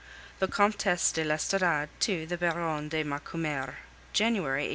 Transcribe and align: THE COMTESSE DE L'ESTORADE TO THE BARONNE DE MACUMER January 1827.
THE 0.39 0.47
COMTESSE 0.47 1.11
DE 1.11 1.23
L'ESTORADE 1.23 1.89
TO 1.99 2.25
THE 2.25 2.35
BARONNE 2.35 2.89
DE 2.89 3.03
MACUMER 3.03 3.75
January 4.13 4.63
1827. 4.63 4.69